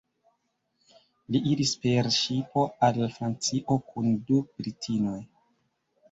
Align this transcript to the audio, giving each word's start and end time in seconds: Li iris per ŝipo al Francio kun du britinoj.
Li 1.33 1.41
iris 1.49 1.73
per 1.83 2.07
ŝipo 2.15 2.63
al 2.87 2.97
Francio 3.17 3.77
kun 3.91 4.09
du 4.31 4.39
britinoj. 4.63 5.19